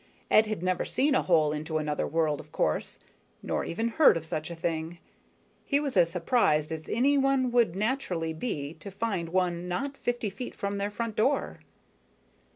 [0.31, 2.99] Ed had never seen a hole into another world, of course,
[3.43, 4.97] nor even heard of such a thing.
[5.63, 10.31] He was as surprised as any one would naturally be to find one not fifty
[10.31, 11.59] feet from their front door.